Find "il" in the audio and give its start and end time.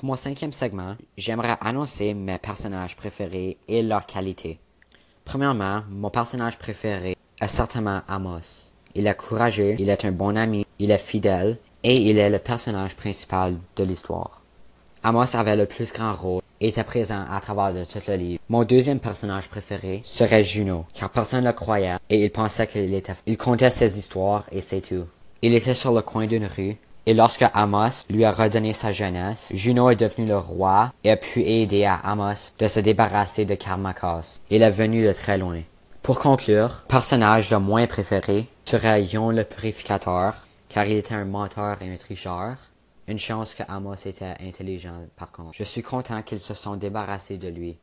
8.94-9.06, 9.78-9.90, 10.78-10.90, 11.98-12.16, 22.24-22.32, 23.26-23.36, 25.42-25.54, 34.50-34.62, 40.86-40.96